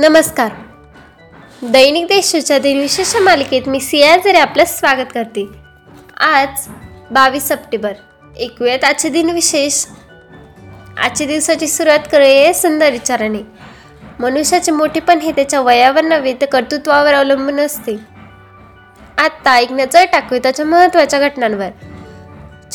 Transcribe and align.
नमस्कार. 0.00 0.48
दैनिक 1.62 2.04
देशाच्या 2.04 2.58
दिनविशेष 2.58 3.16
मालिकेत 3.16 3.62
मी 3.66 3.80
सिया 3.80 4.16
जरे 4.16 4.38
आपलं 4.38 4.64
स्वागत 4.64 5.06
करते. 5.14 5.46
आज 6.16 6.48
बावीस 7.10 7.42
सप्टेंबर. 7.42 7.92
ऐकूयात 8.40 8.84
आजचे 8.84 9.08
दिनविशेष 9.08 9.84
आजच्या 10.98 11.26
दिवसाची 11.26 11.66
सुरुवात 11.66 11.98
करूया 12.12 12.54
सुंदर 12.54 12.90
विचाराने. 12.90 13.38
मनुष्याचे 14.20 14.72
मोठेपण 14.72 15.18
हे 15.18 15.32
त्याच्या 15.32 15.60
वयावर 15.60 16.02
नव्हे 16.02 16.34
तर 16.34 16.46
कर्तृत्वावर 16.46 17.14
अवलंबून 17.14 17.60
असते. 17.60 17.96
आत्ता 19.18 19.58
एक 19.58 19.72
नजर 19.72 20.04
टाकूया 20.12 20.40
त्याच्या 20.42 20.66
महत्त्वाच्या 20.66 21.20
घटनांवर. 21.20 21.68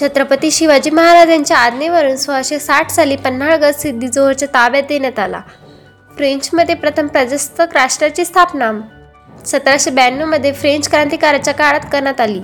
छत्रपती 0.02 0.52
शिवाजी 0.52 0.90
महाराजांच्या 0.90 1.58
आज्ञेवरून 1.58 2.16
सोळाशे 2.16 2.60
साठ 2.60 2.90
साली 2.90 3.16
पन्हाळगड 3.16 4.06
जोहरच्या 4.06 4.48
ताब्यात 4.48 4.84
देण्यात 4.90 5.20
आला. 5.20 5.42
फ्रेंचमध्ये 6.18 6.76
प्रथम 6.76 7.08
प्रजासत्ताक 7.08 7.74
राष्ट्राची 7.74 8.26
स्थापना. 8.26 8.72
सतराशे 9.46 9.92
ब्याण्णवमध्ये 9.92 10.52
फ्रेंच 10.52 10.90
क्रांतिकाराच्या 10.90 11.54
काळात 11.54 11.86
करण्यात 11.92 12.22
आली. 12.22 12.42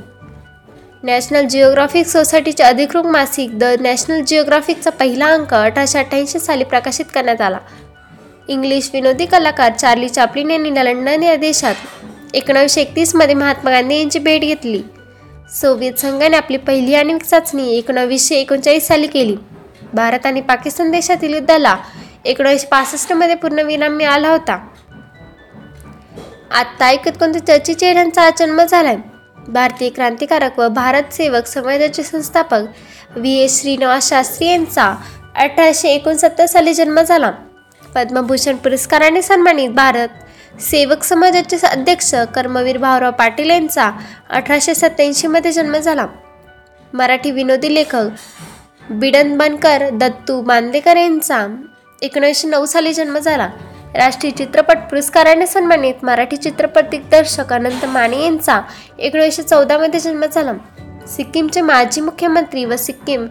नॅशनल 1.04 1.46
जिओग्राफिक 1.48 2.08
सोसायटीचे 2.08 2.64
अधिकृत 2.64 3.06
मासिक 3.06 3.58
द 3.60 3.64
नॅशनल 3.80 4.22
जिओग्राफिकचा 4.22 4.90
पहिला 4.90 5.26
अंक 5.26 5.54
अठराशे 5.54 6.00
अठ्ठ्याऐंशी 6.00 6.40
साली 6.40 6.64
प्रकाशित 6.64 7.06
करण्यात 7.14 7.42
आला. 7.42 7.58
इंग्लिश 8.48 8.90
विनोदी 8.94 9.26
कलाकार 9.26 9.72
चार्ली 9.72 10.10
चापलिन 10.10 10.52
यांनी 10.52 10.76
लंडन 10.76 11.24
या 11.24 11.36
देशात 11.36 11.76
एकोणावीसशे 12.34 12.82
एकतीसमध्ये 12.82 13.36
महात्मा 13.36 13.72
गांधी 13.72 13.98
यांची 13.98 14.20
भेट 14.20 14.42
घेतली. 14.42 14.82
सोव्हिएत 15.62 16.00
संघाने 16.00 16.38
आपली 16.38 16.58
पहिली 16.58 16.96
आणिक 16.96 17.24
चाचणी 17.24 17.78
एकोणावीसशे 17.78 18.36
एकोणचाळीस 18.36 18.88
साली 18.88 19.08
केली. 19.08 19.36
भारत 19.94 20.26
आणि 20.26 20.42
पाकिस्तान 20.42 20.92
देशातील 20.92 21.34
युद्धाला 21.34 21.76
एकोणीसशे 22.26 22.68
पासष्टमध्ये 22.68 23.36
पूर्ण 23.36 23.60
विराम 23.60 23.92
मिळाला 23.92 24.30
होता. 24.30 24.68
आत्ता 26.52 26.86
ऐकत 26.86 27.18
कोणत्या 27.20 27.46
चर्चित 27.46 27.76
चेहऱ्यांचा 27.76 28.30
जन्म 28.40 28.62
झालाय? 28.64 28.98
भारतीय 29.48 29.90
क्रांतिकारक 29.90 30.60
व 30.60 30.68
भारत 30.68 31.14
सेवक 31.14 31.46
समाजाचे 31.46 32.04
संस्थापक 32.04 32.62
व्ही. 33.16 33.38
एस. 33.40 33.62
श्रीनिवास 33.62 34.10
शास्त्री 34.10 34.48
यांचा 34.48 34.96
अठराशे 35.36 35.90
एकोणसत्तर 35.90 36.46
साली 36.46 36.74
जन्म 36.74 37.02
झाला. 37.02 37.32
पद्मभूषण 37.96 38.56
पुरस्काराने 38.56 39.22
सन्मानित 39.22 39.70
भारत 39.70 40.62
सेवक 40.62 41.04
समाजाचे 41.04 41.58
अध्यक्ष 41.68 42.14
कर्मवीर 42.36 42.78
भाऊराव 42.78 43.12
पाटील 43.12 43.50
यांचा 43.50 43.92
अठराशे 44.30 44.76
सत्याऐंशीमध्ये 44.76 45.52
जन्म 45.52 45.78
झाला. 45.78 46.06
मराठी 46.94 47.32
विनोदी 47.32 47.74
लेखक 47.76 48.06
बिडन 48.90 49.38
बनकर 49.38 49.90
दत्तू 49.94 50.42
बांदेकर 50.42 50.98
यांचा 50.98 51.48
एकोणीसशे 52.02 52.48
नऊ 52.48 52.66
साली 52.66 52.94
जन्म 52.94 53.18
झाला. 53.18 53.50
राष्ट्रीय 53.96 54.32
चित्रपट 54.32 54.78
पुरस्काराने 54.78 55.48
सन्मानित 55.48 55.94
मराठी 56.04 56.38
चित्रपट 56.38 56.90
दिग्दर्शक 56.90 57.54
अनंत 57.54 57.86
माने 57.86 58.24
यांचा 58.24 58.62
एकोणीसशे 59.00 59.44
चौदामध्ये 59.44 60.00
जन्म 60.00 60.26
झाला. 60.26 60.54
सिक्कीमचे 61.08 61.62
माजी 61.62 62.02
मुख्यमंत्री 62.02 62.66
व 62.66 62.76
सिक्कीम 62.76 63.28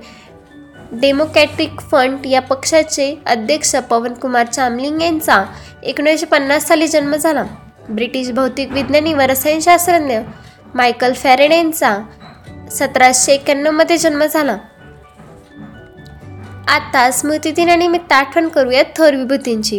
डेमोक्रॅटिक 0.92 1.80
फ्रंट 1.80 2.26
या 2.26 2.40
पक्षाचे 2.40 3.18
अध्यक्ष 3.26 3.76
पवनकुमार 3.76 4.46
चामलिंग 4.46 5.02
यांचा 5.02 5.44
एकोणीसशे 5.82 6.26
पन्नास 6.26 6.68
साली 6.68 6.86
जन्म 6.86 7.16
झाला. 7.16 7.44
ब्रिटिश 7.88 8.30
भौतिक 8.30 8.72
विज्ञानी 8.72 9.14
व 9.14 9.20
रसायनशास्त्रज्ञ 9.20 10.18
मायकल 10.74 11.12
फॅरेड 11.12 11.52
यांचा 11.52 11.98
सतराशे 12.70 13.32
एक्क्याण्णवमध्ये 13.32 13.96
जन्म 13.96 14.24
झाला. 14.24 14.56
आता 16.68 17.10
स्मृतिदिनानिमित्त 17.10 18.12
आठवण 18.12 18.48
करूयात 18.48 18.84
थोर 18.96 19.14
विभूतींची. 19.14 19.78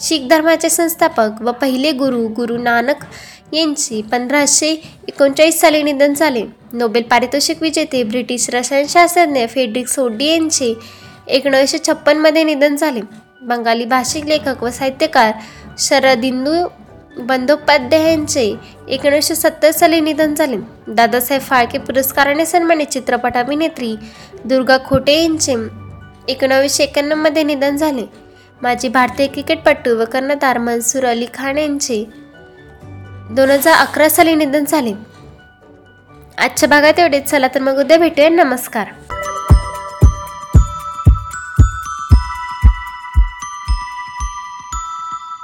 शीख 0.00 0.26
धर्माचे 0.30 0.68
संस्थापक 0.70 1.40
व 1.40 1.52
पहिले 1.52 1.92
गुरु 1.92 2.26
गुरु 2.36 2.56
नानक 2.62 3.04
यांची 3.52 4.00
पंधराशे 4.02 4.68
एकोणचाळीस 5.08 5.60
साली 5.60 5.82
निधन 5.82 6.14
झाले. 6.14 6.42
नोबेल 6.72 7.02
पारितोषिक 7.02 7.62
विजेते 7.62 8.02
ब्रिटिश 8.02 8.48
रसायनशास्त्रज्ञ 8.50 9.46
फेड्रिक 9.46 9.88
सोडी 9.88 10.26
यांचे 10.26 10.72
एकोणीसशे 11.28 11.78
छप्पनमध्ये 11.86 12.42
निधन 12.44 12.76
झाले. 12.76 13.00
बंगाली 13.42 13.84
भाषिक 13.84 14.26
लेखक 14.26 14.62
व 14.62 14.70
साहित्यकार 14.70 15.32
शरदिंदू 15.78 16.52
बंदोपाध्याय 17.18 18.10
यांचे 18.10 18.54
एकोणीसशे 18.88 19.34
सत्तर 19.34 19.70
साली 19.70 20.00
निधन 20.00 20.34
झाले. 20.34 20.56
दादासाहेब 20.88 21.42
फाळके 21.42 21.78
पुरस्काराने 21.78 22.46
सन्मानित 22.46 22.86
चित्रपट 22.86 23.36
अभिनेत्री 23.36 23.94
दुर्गा 24.44 24.78
खोटे 24.86 25.20
यांचे 25.22 25.54
एकोणावीसशे 26.28 26.82
एक्क्याण्णवमध्ये 26.84 27.42
निधन 27.42 27.76
झाले. 27.76 28.02
माजी 28.62 28.88
भारतीय 28.88 29.26
क्रिकेटपटू 29.26 29.98
व 29.98 30.04
कर्णधार 30.04 30.58
मनसूर 30.58 31.04
अली 31.04 31.26
खान 31.34 31.58
यांचे 31.58 32.04
दोन 33.30 33.50
हजार 33.50 33.74
अकरा 33.74 34.08
साली 34.08 34.34
निधन 34.34 34.64
झाले. 34.64 34.92
आजच्या 36.38 36.68
भागात 36.68 36.98
एवढेच. 36.98 37.30
चला 37.30 37.48
तर 37.54 37.60
मग 37.60 37.78
उद्या 37.78 37.98
भेटूया. 37.98 38.28
नमस्कार. 38.28 38.86